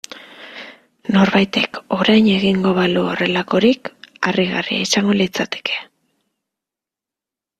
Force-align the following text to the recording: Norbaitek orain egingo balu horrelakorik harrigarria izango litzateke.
Norbaitek 1.15 1.79
orain 1.97 2.29
egingo 2.35 2.71
balu 2.79 3.03
horrelakorik 3.11 3.91
harrigarria 4.29 4.87
izango 4.89 5.17
litzateke. 5.21 5.77